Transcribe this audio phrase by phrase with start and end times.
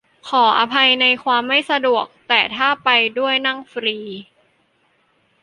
[0.29, 3.97] ขออภัยในความไม่สะดวก แต่ถ้าไปด้วยนั่งฟรี